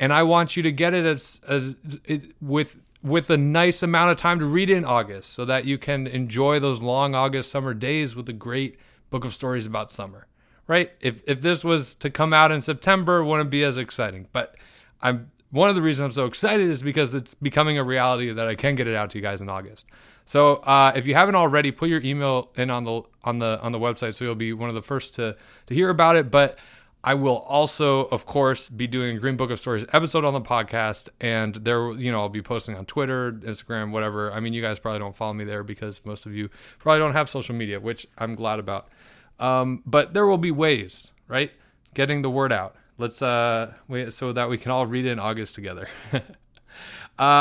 And 0.00 0.12
I 0.12 0.22
want 0.22 0.56
you 0.56 0.62
to 0.64 0.72
get 0.72 0.94
it 0.94 1.04
as, 1.04 1.38
as 1.46 1.74
it, 2.04 2.32
with 2.40 2.76
with 3.02 3.28
a 3.28 3.36
nice 3.36 3.82
amount 3.82 4.10
of 4.10 4.16
time 4.16 4.40
to 4.40 4.46
read 4.46 4.70
in 4.70 4.82
August 4.82 5.34
so 5.34 5.44
that 5.44 5.66
you 5.66 5.76
can 5.76 6.06
enjoy 6.06 6.58
those 6.58 6.80
long 6.80 7.14
August 7.14 7.50
summer 7.50 7.74
days 7.74 8.16
with 8.16 8.26
a 8.30 8.32
great 8.32 8.78
book 9.10 9.26
of 9.26 9.34
stories 9.34 9.66
about 9.66 9.92
summer. 9.92 10.26
Right? 10.66 10.92
If 11.00 11.22
if 11.26 11.42
this 11.42 11.62
was 11.62 11.94
to 11.96 12.08
come 12.08 12.32
out 12.32 12.50
in 12.50 12.62
September, 12.62 13.22
wouldn't 13.22 13.50
be 13.50 13.62
as 13.62 13.76
exciting. 13.76 14.26
But 14.32 14.56
I'm 15.02 15.30
one 15.54 15.68
of 15.68 15.76
the 15.76 15.82
reasons 15.82 16.04
I'm 16.04 16.12
so 16.12 16.26
excited 16.26 16.68
is 16.68 16.82
because 16.82 17.14
it's 17.14 17.34
becoming 17.34 17.78
a 17.78 17.84
reality 17.84 18.32
that 18.32 18.48
I 18.48 18.56
can 18.56 18.74
get 18.74 18.88
it 18.88 18.96
out 18.96 19.10
to 19.10 19.18
you 19.18 19.22
guys 19.22 19.40
in 19.40 19.48
August. 19.48 19.86
So 20.24 20.56
uh, 20.56 20.92
if 20.96 21.06
you 21.06 21.14
haven't 21.14 21.36
already, 21.36 21.70
put 21.70 21.88
your 21.88 22.00
email 22.02 22.50
in 22.56 22.70
on 22.70 22.82
the 22.82 23.02
on 23.22 23.38
the 23.38 23.60
on 23.60 23.70
the 23.70 23.78
website, 23.78 24.16
so 24.16 24.24
you'll 24.24 24.34
be 24.34 24.52
one 24.52 24.68
of 24.68 24.74
the 24.74 24.82
first 24.82 25.14
to 25.14 25.36
to 25.66 25.74
hear 25.74 25.90
about 25.90 26.16
it. 26.16 26.28
But 26.28 26.58
I 27.04 27.14
will 27.14 27.38
also, 27.38 28.06
of 28.06 28.26
course, 28.26 28.68
be 28.68 28.88
doing 28.88 29.16
a 29.16 29.20
Green 29.20 29.36
Book 29.36 29.52
of 29.52 29.60
Stories 29.60 29.84
episode 29.92 30.24
on 30.24 30.32
the 30.32 30.40
podcast, 30.40 31.08
and 31.20 31.54
there, 31.54 31.92
you 31.92 32.10
know, 32.10 32.22
I'll 32.22 32.28
be 32.28 32.42
posting 32.42 32.74
on 32.74 32.84
Twitter, 32.84 33.30
Instagram, 33.30 33.92
whatever. 33.92 34.32
I 34.32 34.40
mean, 34.40 34.54
you 34.54 34.62
guys 34.62 34.80
probably 34.80 34.98
don't 34.98 35.14
follow 35.14 35.34
me 35.34 35.44
there 35.44 35.62
because 35.62 36.00
most 36.04 36.26
of 36.26 36.34
you 36.34 36.48
probably 36.80 36.98
don't 36.98 37.12
have 37.12 37.30
social 37.30 37.54
media, 37.54 37.78
which 37.78 38.08
I'm 38.18 38.34
glad 38.34 38.58
about. 38.58 38.88
Um, 39.38 39.84
but 39.86 40.14
there 40.14 40.26
will 40.26 40.38
be 40.38 40.50
ways, 40.50 41.12
right? 41.28 41.52
Getting 41.92 42.22
the 42.22 42.30
word 42.30 42.52
out. 42.52 42.74
Let's 42.98 43.22
uh 43.22 43.72
wait 43.88 44.12
so 44.14 44.32
that 44.32 44.48
we 44.48 44.58
can 44.58 44.70
all 44.70 44.86
read 44.86 45.06
it 45.06 45.10
in 45.12 45.18
August 45.18 45.54
together. 45.54 45.88
uh, 46.12 46.22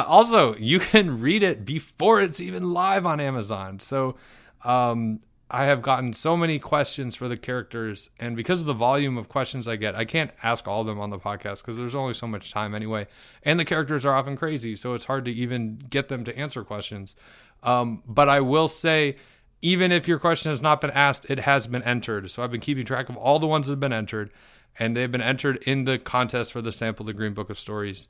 also, 0.07 0.55
you 0.55 0.79
can 0.79 1.19
read 1.19 1.43
it 1.43 1.65
before 1.65 2.22
it's 2.22 2.39
even 2.39 2.72
live 2.72 3.05
on 3.05 3.19
Amazon. 3.19 3.79
So 3.79 4.15
um, 4.63 5.19
I 5.50 5.65
have 5.65 5.83
gotten 5.83 6.13
so 6.13 6.36
many 6.36 6.57
questions 6.57 7.15
for 7.15 7.27
the 7.27 7.38
characters, 7.38 8.10
and 8.19 8.36
because 8.36 8.62
of 8.62 8.67
the 8.67 8.74
volume 8.74 9.19
of 9.19 9.29
questions 9.29 9.67
I 9.67 9.75
get, 9.75 9.93
I 9.93 10.03
can't 10.03 10.31
ask 10.41 10.67
all 10.67 10.81
of 10.81 10.88
them 10.88 11.00
on 11.00 11.12
the 11.12 11.19
podcast 11.19 11.62
because 11.62 11.77
there's 11.77 11.93
only 11.93 12.15
so 12.15 12.25
much 12.25 12.51
time 12.51 12.74
anyway. 12.74 13.05
And 13.43 13.60
the 13.60 13.65
characters 13.65 14.03
are 14.03 14.15
often 14.15 14.36
crazy, 14.36 14.75
so 14.75 14.95
it's 14.95 15.05
hard 15.05 15.25
to 15.25 15.31
even 15.31 15.77
get 15.89 16.07
them 16.07 16.24
to 16.24 16.36
answer 16.36 16.63
questions. 16.63 17.13
Um, 17.62 18.01
but 18.07 18.29
I 18.29 18.39
will 18.39 18.67
say, 18.67 19.17
even 19.63 19.93
if 19.93 20.10
your 20.10 20.20
question 20.20 20.51
has 20.51 20.62
not 20.62 20.82
been 20.82 20.91
asked, 20.91 21.25
it 21.29 21.39
has 21.39 21.67
been 21.67 21.82
entered. 21.84 22.29
So 22.29 22.43
I've 22.43 22.51
been 22.51 22.60
keeping 22.60 22.86
track 22.86 23.08
of 23.08 23.15
all 23.15 23.39
the 23.39 23.48
ones 23.48 23.67
that 23.67 23.72
have 23.72 23.79
been 23.79 23.93
entered 23.93 24.29
and 24.77 24.96
they've 24.96 25.12
been 25.12 25.22
entered 25.22 25.63
in 25.63 25.86
the 25.86 25.98
contest 25.98 26.51
for 26.51 26.62
the 26.62 26.72
sample 26.72 27.05
the 27.05 27.13
green 27.13 27.34
book 27.34 27.50
of 27.50 27.58
stories. 27.58 28.08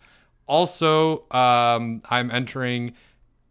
Also 0.47 1.29
um, 1.31 2.01
i'm 2.09 2.31
entering 2.31 2.93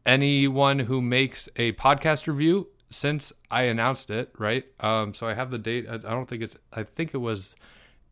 anyone 0.04 0.80
who 0.80 1.00
makes 1.00 1.48
a 1.56 1.72
podcast 1.72 2.26
review 2.26 2.66
since 2.90 3.32
i 3.50 3.62
announced 3.62 4.10
it 4.10 4.32
right? 4.36 4.64
Um, 4.80 5.14
so 5.14 5.26
i 5.28 5.34
have 5.34 5.50
the 5.50 5.58
date. 5.58 5.86
I 5.88 5.96
don't 5.96 6.28
think 6.28 6.42
it's 6.42 6.56
i 6.72 6.82
think 6.82 7.14
it 7.14 7.18
was 7.18 7.54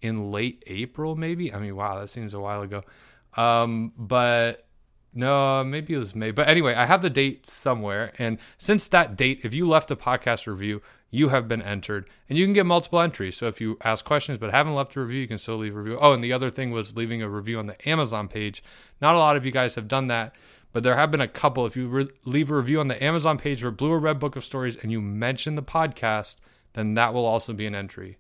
in 0.01 0.31
late 0.31 0.63
april 0.69 1.17
maybe? 1.17 1.53
I 1.53 1.59
mean 1.59 1.75
wow 1.75 1.99
that 1.99 2.11
seems 2.11 2.33
a 2.33 2.41
while 2.41 2.63
ago. 2.63 2.85
Um, 3.37 3.93
but 3.97 4.67
no, 5.13 5.65
maybe 5.65 5.95
it 5.95 5.99
was 5.99 6.15
May. 6.15 6.31
But 6.31 6.49
anyway, 6.49 6.75
I 6.75 6.87
have 6.87 7.03
the 7.03 7.11
date 7.11 7.47
somewhere. 7.47 8.13
And 8.19 8.39
since 8.59 8.87
that 8.89 9.17
date, 9.17 9.41
if 9.43 9.53
you 9.53 9.69
left 9.69 9.91
a 9.91 9.97
podcast 9.97 10.47
review, 10.47 10.83
you 11.11 11.31
have 11.31 11.49
been 11.49 11.63
entered. 11.63 12.09
And 12.29 12.39
you 12.39 12.47
can 12.47 12.53
get 12.53 12.67
multiple 12.67 13.01
entries. 13.01 13.37
So 13.37 13.49
if 13.49 13.61
you 13.61 13.77
ask 13.83 14.05
questions 14.05 14.39
but 14.39 14.53
haven't 14.53 14.75
left 14.75 14.95
a 14.97 15.01
review 15.01 15.21
you 15.21 15.29
can 15.29 15.39
still 15.39 15.57
leave 15.57 15.75
a 15.75 15.81
review. 15.81 15.99
Oh 16.01 16.13
and 16.13 16.23
the 16.23 16.33
other 16.33 16.51
thing 16.51 16.71
was 16.71 16.97
leaving 16.97 17.23
a 17.23 17.29
review 17.29 17.59
on 17.59 17.67
the 17.67 17.89
amazon 17.89 18.29
page. 18.29 18.63
Not 19.01 19.17
a 19.17 19.19
lot 19.19 19.37
of 19.37 19.45
you 19.45 19.51
guys 19.51 19.75
have 19.75 19.89
done 19.89 20.07
that 20.07 20.35
but 20.73 20.85
there 20.85 20.97
have 20.97 21.11
been 21.11 21.21
a 21.21 21.27
couple. 21.27 21.67
If 21.67 21.77
you 21.77 21.89
re- 21.89 22.09
leave 22.25 22.49
a 22.49 22.55
review 22.55 22.79
on 22.79 22.87
the 22.87 23.03
amazon 23.03 23.39
page 23.39 23.61
for 23.63 23.73
blue 23.73 23.91
or 23.91 23.99
red 23.99 24.21
book 24.21 24.37
of 24.37 24.45
stories 24.45 24.77
and 24.77 24.93
you 24.93 25.01
mention 25.01 25.57
the 25.57 25.63
podcast 25.63 26.37
then 26.75 26.95
that 26.95 27.13
will 27.13 27.27
also 27.27 27.53
be 27.53 27.67
an 27.67 27.75
entry. 27.75 28.19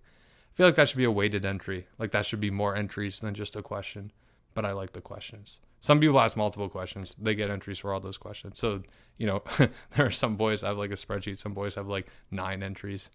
I 0.53 0.57
feel 0.57 0.67
like 0.67 0.75
that 0.75 0.89
should 0.89 0.99
be 0.99 1.05
a 1.05 1.13
weighted 1.13 1.45
entry. 1.45 1.87
Like 1.99 2.11
that 2.11 2.27
should 2.27 2.41
be 2.41 2.51
more 2.51 2.75
entries 2.75 3.21
than 3.21 3.35
just 3.35 3.55
a 3.55 3.63
question 3.63 4.11
but 4.61 4.69
i 4.69 4.73
like 4.73 4.93
the 4.93 5.00
questions 5.00 5.61
some 5.81 5.99
people 5.99 6.21
ask 6.21 6.37
multiple 6.37 6.69
questions. 6.69 7.14
They 7.19 7.35
get 7.35 7.50
entries 7.50 7.79
for 7.79 7.93
all 7.93 8.00
those 8.00 8.19
questions. 8.19 8.59
So, 8.59 8.83
you 9.17 9.26
know, 9.26 9.43
there 9.59 10.07
are 10.07 10.11
some 10.11 10.37
boys 10.37 10.61
have 10.61 10.76
like 10.76 10.90
a 10.90 10.95
spreadsheet. 10.95 11.38
Some 11.38 11.55
boys 11.55 11.75
have 11.75 11.88
like 11.88 12.07
nine 12.31 12.62
entries. 12.62 13.11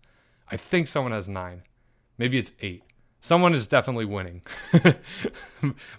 I 0.52 0.58
think 0.58 0.88
someone 0.88 1.12
has 1.12 1.30
nine. 1.30 1.62
Maybe 2.18 2.38
it's 2.38 2.52
eight. 2.62 2.84
Someone 3.20 3.54
is 3.54 3.68
definitely 3.68 4.06
winning. 4.06 4.42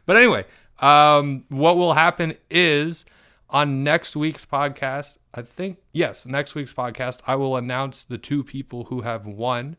but 0.07 0.17
anyway, 0.17 0.45
um, 0.81 1.45
what 1.49 1.77
will 1.77 1.95
happen 1.95 2.35
is 2.51 3.05
on 3.49 3.85
next 3.85 4.17
week's 4.17 4.45
podcast, 4.45 5.19
I 5.35 5.43
think, 5.43 5.79
yes, 5.93 6.27
next 6.27 6.55
week's 6.55 6.75
podcast, 6.75 7.21
I 7.27 7.37
will 7.37 7.57
announce 7.57 8.05
the 8.05 8.19
two 8.19 8.43
people 8.43 8.85
who 8.85 9.03
have 9.03 9.27
won. 9.27 9.77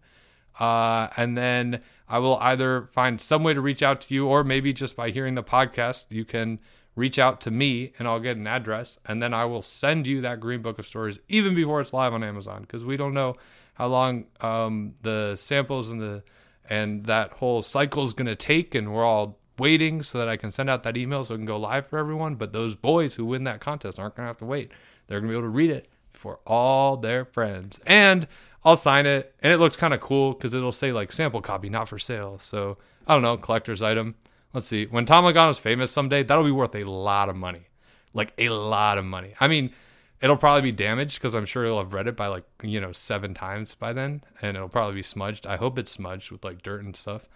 Uh, 0.59 1.09
and 1.17 1.37
then 1.37 1.81
I 2.09 2.19
will 2.19 2.37
either 2.37 2.89
find 2.93 3.19
some 3.19 3.43
way 3.43 3.53
to 3.53 3.61
reach 3.61 3.83
out 3.83 4.01
to 4.01 4.13
you, 4.13 4.27
or 4.27 4.43
maybe 4.43 4.73
just 4.73 4.95
by 4.95 5.11
hearing 5.11 5.35
the 5.35 5.43
podcast, 5.43 6.05
you 6.09 6.25
can 6.25 6.59
reach 6.97 7.19
out 7.19 7.39
to 7.41 7.51
me 7.51 7.93
and 7.99 8.07
I'll 8.07 8.19
get 8.19 8.37
an 8.37 8.47
address 8.47 8.97
and 9.05 9.21
then 9.21 9.31
I 9.31 9.45
will 9.45 9.61
send 9.61 10.07
you 10.07 10.21
that 10.21 10.39
green 10.39 10.63
book 10.63 10.79
of 10.79 10.87
stories 10.87 11.19
even 11.29 11.53
before 11.53 11.79
it's 11.79 11.93
live 11.93 12.11
on 12.11 12.23
Amazon 12.23 12.63
because 12.63 12.83
we 12.83 12.97
don't 12.97 13.13
know 13.13 13.35
how 13.75 13.85
long 13.85 14.25
um, 14.41 14.95
the 15.03 15.35
samples 15.35 15.91
and 15.91 16.01
the 16.01 16.23
and 16.67 17.05
that 17.05 17.33
whole 17.33 17.61
cycle 17.61 18.03
is 18.03 18.13
going 18.13 18.25
to 18.25 18.35
take 18.35 18.73
and 18.73 18.91
we're 18.91 19.05
all 19.05 19.37
waiting 19.59 20.01
so 20.01 20.17
that 20.17 20.27
I 20.27 20.37
can 20.37 20.51
send 20.51 20.71
out 20.71 20.83
that 20.83 20.97
email 20.97 21.23
so 21.23 21.35
it 21.35 21.37
can 21.37 21.45
go 21.45 21.57
live 21.57 21.85
for 21.85 21.99
everyone 21.99 22.33
but 22.33 22.51
those 22.51 22.73
boys 22.73 23.13
who 23.13 23.25
win 23.25 23.43
that 23.43 23.61
contest 23.61 23.99
aren't 23.99 24.15
going 24.15 24.25
to 24.25 24.29
have 24.29 24.37
to 24.37 24.45
wait. 24.45 24.71
They're 25.05 25.19
going 25.19 25.29
to 25.29 25.33
be 25.33 25.37
able 25.37 25.49
to 25.49 25.55
read 25.55 25.69
it 25.69 25.87
for 26.13 26.39
all 26.47 26.97
their 26.97 27.25
friends. 27.25 27.79
And 27.85 28.27
I'll 28.63 28.75
sign 28.75 29.05
it 29.05 29.33
and 29.41 29.53
it 29.53 29.57
looks 29.57 29.75
kind 29.75 29.93
of 29.93 30.01
cool 30.01 30.33
because 30.33 30.53
it'll 30.53 30.71
say 30.71 30.91
like 30.91 31.11
sample 31.11 31.41
copy 31.41 31.69
not 31.69 31.89
for 31.89 31.99
sale 31.99 32.37
so 32.37 32.77
I 33.05 33.13
don't 33.13 33.23
know 33.23 33.37
collector's 33.37 33.81
item 33.81 34.15
let's 34.53 34.67
see, 34.67 34.85
when 34.85 35.05
Tom 35.05 35.23
Longano's 35.23 35.59
famous 35.59 35.91
someday, 35.91 36.23
that'll 36.23 36.43
be 36.43 36.51
worth 36.51 36.73
a 36.73 36.83
lot 36.83 37.29
of 37.29 37.35
money. 37.35 37.67
Like 38.13 38.33
a 38.39 38.49
lot 38.49 38.97
of 38.97 39.05
money. 39.05 39.35
I 39.39 39.47
mean, 39.47 39.71
It'll 40.19 40.37
probably 40.37 40.71
be 40.71 40.75
damaged 40.75 41.19
because 41.19 41.35
I'm 41.35 41.45
sure 41.45 41.63
he'll 41.63 41.77
have 41.77 41.93
read 41.93 42.07
it 42.07 42.15
by 42.15 42.27
like, 42.27 42.43
you 42.63 42.81
know, 42.81 42.91
seven 42.91 43.35
times 43.35 43.75
by 43.75 43.93
then. 43.93 44.23
And 44.41 44.57
it'll 44.57 44.67
probably 44.67 44.95
be 44.95 45.03
smudged. 45.03 45.45
I 45.45 45.57
hope 45.57 45.77
it's 45.77 45.91
smudged 45.91 46.31
with 46.31 46.43
like 46.43 46.63
dirt 46.63 46.83
and 46.83 46.95
stuff. 46.95 47.27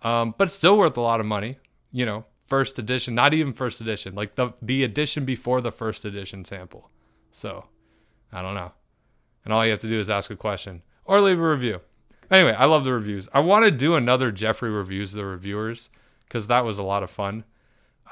Um, 0.00 0.34
but 0.38 0.50
still 0.50 0.78
worth 0.78 0.96
a 0.96 1.02
lot 1.02 1.20
of 1.20 1.26
money. 1.26 1.58
You 1.90 2.06
know, 2.06 2.24
first 2.46 2.78
edition, 2.78 3.14
not 3.14 3.34
even 3.34 3.52
first 3.52 3.82
edition, 3.82 4.14
like 4.14 4.34
the 4.34 4.52
the 4.62 4.82
edition 4.82 5.26
before 5.26 5.60
the 5.60 5.70
first 5.70 6.06
edition 6.06 6.46
sample. 6.46 6.88
So, 7.32 7.66
I 8.32 8.40
don't 8.40 8.54
know. 8.54 8.72
And 9.44 9.52
all 9.52 9.64
you 9.64 9.70
have 9.72 9.80
to 9.80 9.88
do 9.88 9.98
is 9.98 10.10
ask 10.10 10.30
a 10.30 10.36
question 10.36 10.82
or 11.04 11.20
leave 11.20 11.38
a 11.38 11.48
review. 11.48 11.80
Anyway, 12.30 12.52
I 12.52 12.64
love 12.64 12.84
the 12.84 12.92
reviews. 12.92 13.28
I 13.32 13.40
want 13.40 13.64
to 13.64 13.70
do 13.70 13.94
another 13.94 14.32
Jeffrey 14.32 14.70
reviews 14.70 15.12
the 15.12 15.24
reviewers 15.24 15.90
because 16.26 16.46
that 16.46 16.64
was 16.64 16.78
a 16.78 16.82
lot 16.82 17.02
of 17.02 17.10
fun. 17.10 17.44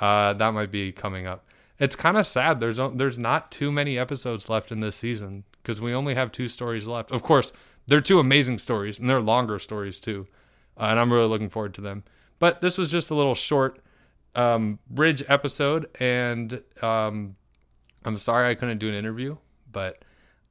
Uh, 0.01 0.35
that 0.35 0.53
might 0.53 0.71
be 0.71 0.93
coming 0.93 1.27
up. 1.27 1.47
It's 1.79 1.97
kind 1.97 2.19
of 2.19 2.27
sad. 2.27 2.61
There's 2.61 2.79
there's 2.95 3.17
not 3.17 3.51
too 3.51 3.73
many 3.73 3.99
episodes 3.99 4.51
left 4.51 4.73
in 4.73 4.81
this 4.81 4.97
season 4.97 5.45
because 5.63 5.81
we 5.81 5.95
only 5.95 6.15
have 6.15 6.31
two 6.31 6.49
stories 6.49 6.87
left. 6.87 7.11
Of 7.11 7.23
course, 7.23 7.53
they're 7.87 8.01
two 8.03 8.19
amazing 8.19 8.59
stories 8.59 8.99
and 8.99 9.09
they're 9.09 9.21
longer 9.21 9.59
stories 9.59 10.01
too, 10.01 10.27
uh, 10.79 10.85
and 10.85 10.99
I'm 10.99 11.13
really 11.13 11.29
looking 11.29 11.49
forward 11.49 11.73
to 11.75 11.81
them. 11.81 12.05
But 12.39 12.61
this 12.61 12.77
was 12.77 12.91
just 12.91 13.11
a 13.11 13.15
little 13.15 13.35
short 13.35 13.81
um, 14.35 14.79
bridge 14.91 15.25
episode, 15.29 15.89
and 15.99 16.63
um, 16.83 17.37
I'm 18.05 18.19
sorry 18.19 18.51
I 18.51 18.55
couldn't 18.55 18.79
do 18.79 18.89
an 18.89 18.95
interview, 18.95 19.39
but 19.73 20.05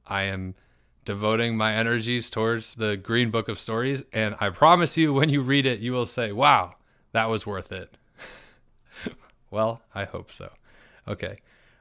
I 0.06 0.22
am 0.24 0.56
devoting 1.04 1.56
my 1.56 1.74
energies 1.74 2.30
towards 2.30 2.74
the 2.74 2.96
Green 2.96 3.30
Book 3.30 3.48
of 3.48 3.58
Stories, 3.58 4.02
and 4.12 4.34
I 4.40 4.50
promise 4.50 4.96
you, 4.96 5.12
when 5.12 5.28
you 5.28 5.42
read 5.42 5.66
it, 5.66 5.80
you 5.80 5.92
will 5.92 6.06
say, 6.06 6.32
"Wow, 6.32 6.74
that 7.12 7.28
was 7.28 7.46
worth 7.46 7.72
it." 7.72 7.96
well, 9.50 9.82
I 9.94 10.04
hope 10.04 10.32
so. 10.32 10.50
Okay, 11.08 11.38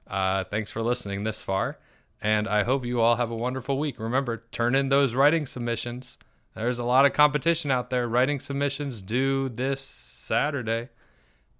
uh, 0.07 0.43
thanks 0.45 0.71
for 0.71 0.81
listening 0.81 1.23
this 1.23 1.43
far, 1.43 1.77
and 2.21 2.47
I 2.47 2.63
hope 2.63 2.85
you 2.85 3.01
all 3.01 3.15
have 3.15 3.31
a 3.31 3.35
wonderful 3.35 3.77
week. 3.77 3.99
Remember, 3.99 4.45
turn 4.51 4.75
in 4.75 4.89
those 4.89 5.15
writing 5.15 5.45
submissions. 5.45 6.17
There's 6.55 6.79
a 6.79 6.83
lot 6.83 7.05
of 7.05 7.13
competition 7.13 7.71
out 7.71 7.89
there. 7.89 8.07
Writing 8.07 8.39
submissions 8.39 9.01
due 9.01 9.49
this 9.49 9.81
Saturday 9.81 10.89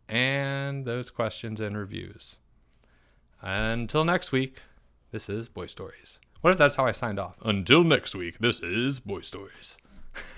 and 0.10 0.86
those 0.86 1.12
questions 1.12 1.62
and 1.62 1.78
reviews. 1.78 2.40
Until 3.42 4.04
next 4.04 4.32
week, 4.32 4.58
this 5.12 5.30
is 5.30 5.48
Boy 5.48 5.68
Stories. 5.68 6.20
What 6.42 6.52
if 6.52 6.58
that's 6.58 6.78
how 6.78 6.86
I 6.86 6.94
signed 6.94 7.20
off? 7.20 7.36
Until 7.44 7.84
next 7.84 8.16
week, 8.16 8.40
this 8.40 8.62
is 8.62 9.02
Boy 9.02 9.22
Stories. 9.22 9.78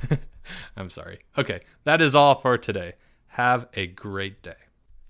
I'm 0.75 0.89
sorry. 0.89 1.19
Okay, 1.37 1.61
that 1.83 2.01
is 2.01 2.15
all 2.15 2.35
for 2.35 2.57
today. 2.57 2.93
Have 3.27 3.67
a 3.75 3.85
great 3.85 4.41
day. 4.41 4.55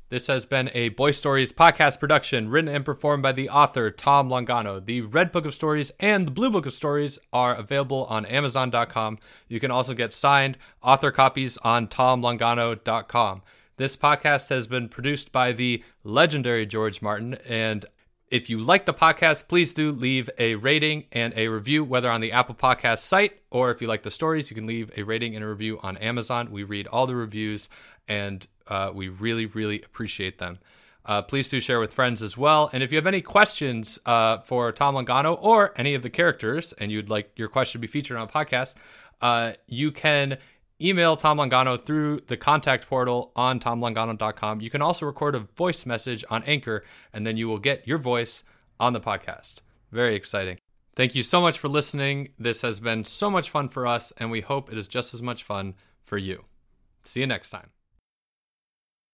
This 0.09 0.27
has 0.27 0.45
been 0.45 0.69
a 0.73 0.89
Boy 0.89 1.11
Stories 1.11 1.53
podcast 1.53 2.01
production 2.01 2.49
written 2.49 2.75
and 2.75 2.83
performed 2.83 3.23
by 3.23 3.31
the 3.31 3.49
author 3.49 3.89
Tom 3.89 4.27
Longano. 4.27 4.85
The 4.85 4.99
Red 4.99 5.31
Book 5.31 5.45
of 5.45 5.53
Stories 5.53 5.93
and 6.01 6.27
the 6.27 6.31
Blue 6.31 6.51
Book 6.51 6.65
of 6.65 6.73
Stories 6.73 7.17
are 7.31 7.55
available 7.55 8.03
on 8.09 8.25
Amazon.com. 8.25 9.19
You 9.47 9.61
can 9.61 9.71
also 9.71 9.93
get 9.93 10.11
signed 10.11 10.57
author 10.83 11.11
copies 11.11 11.55
on 11.59 11.87
TomLongano.com. 11.87 13.43
This 13.77 13.95
podcast 13.95 14.49
has 14.49 14.67
been 14.67 14.89
produced 14.89 15.31
by 15.31 15.53
the 15.53 15.81
legendary 16.03 16.65
George 16.65 17.01
Martin. 17.01 17.35
And 17.47 17.85
if 18.31 18.49
you 18.49 18.59
like 18.59 18.85
the 18.85 18.93
podcast, 18.93 19.49
please 19.49 19.73
do 19.73 19.91
leave 19.91 20.29
a 20.39 20.55
rating 20.55 21.03
and 21.11 21.33
a 21.35 21.49
review, 21.49 21.83
whether 21.83 22.09
on 22.09 22.21
the 22.21 22.31
Apple 22.31 22.55
Podcast 22.55 22.99
site 22.99 23.41
or 23.51 23.71
if 23.71 23.81
you 23.81 23.87
like 23.89 24.03
the 24.03 24.09
stories, 24.09 24.49
you 24.49 24.55
can 24.55 24.65
leave 24.65 24.89
a 24.95 25.03
rating 25.03 25.35
and 25.35 25.43
a 25.43 25.47
review 25.47 25.79
on 25.83 25.97
Amazon. 25.97 26.49
We 26.49 26.63
read 26.63 26.87
all 26.87 27.05
the 27.05 27.15
reviews 27.15 27.67
and 28.07 28.47
uh, 28.67 28.91
we 28.93 29.09
really, 29.09 29.47
really 29.47 29.81
appreciate 29.81 30.37
them. 30.37 30.59
Uh, 31.05 31.21
please 31.21 31.49
do 31.49 31.59
share 31.59 31.81
with 31.81 31.91
friends 31.91 32.23
as 32.23 32.37
well. 32.37 32.69
And 32.71 32.81
if 32.81 32.91
you 32.91 32.97
have 32.97 33.07
any 33.07 33.21
questions 33.21 33.99
uh, 34.05 34.37
for 34.39 34.71
Tom 34.71 34.95
Longano 34.95 35.37
or 35.41 35.73
any 35.75 35.93
of 35.93 36.01
the 36.01 36.09
characters 36.09 36.71
and 36.73 36.89
you'd 36.89 37.09
like 37.09 37.31
your 37.35 37.49
question 37.49 37.81
to 37.81 37.85
be 37.85 37.91
featured 37.91 38.15
on 38.15 38.29
a 38.29 38.31
podcast, 38.31 38.75
uh, 39.21 39.53
you 39.67 39.91
can 39.91 40.37
email 40.85 41.15
Tom 41.15 41.37
Longano 41.37 41.83
through 41.85 42.19
the 42.27 42.37
contact 42.37 42.87
portal 42.87 43.31
on 43.35 43.59
tomlongano.com. 43.59 44.61
You 44.61 44.69
can 44.69 44.81
also 44.81 45.05
record 45.05 45.35
a 45.35 45.39
voice 45.39 45.85
message 45.85 46.23
on 46.29 46.43
Anchor, 46.43 46.83
and 47.13 47.25
then 47.25 47.37
you 47.37 47.47
will 47.47 47.59
get 47.59 47.87
your 47.87 47.97
voice 47.97 48.43
on 48.79 48.93
the 48.93 49.01
podcast. 49.01 49.57
Very 49.91 50.15
exciting. 50.15 50.57
Thank 50.95 51.15
you 51.15 51.23
so 51.23 51.39
much 51.41 51.57
for 51.59 51.67
listening. 51.67 52.29
This 52.37 52.61
has 52.61 52.79
been 52.79 53.05
so 53.05 53.29
much 53.29 53.49
fun 53.49 53.69
for 53.69 53.87
us, 53.87 54.11
and 54.17 54.29
we 54.29 54.41
hope 54.41 54.71
it 54.71 54.77
is 54.77 54.87
just 54.87 55.13
as 55.13 55.21
much 55.21 55.43
fun 55.43 55.75
for 56.03 56.17
you. 56.17 56.45
See 57.05 57.21
you 57.21 57.27
next 57.27 57.49
time. 57.49 57.69